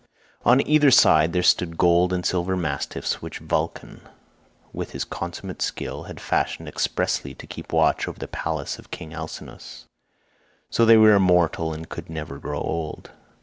[0.43, 4.01] On either side there stood gold and silver mastiffs which Vulcan,
[4.73, 9.13] with his consummate skill, had fashioned expressly to keep watch over the palace of king
[9.13, 9.85] Alcinous;
[10.71, 13.11] so they were immortal and could never grow old.